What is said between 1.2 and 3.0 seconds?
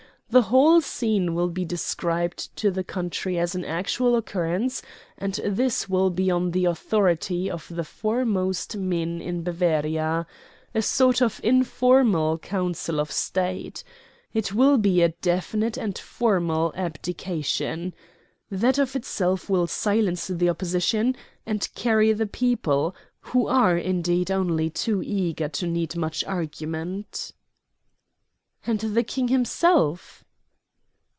will be described to the